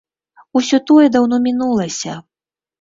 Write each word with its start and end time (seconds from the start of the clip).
Усё 0.59 0.79
тое 0.87 1.05
даўно 1.17 1.41
мінулася. 1.47 2.19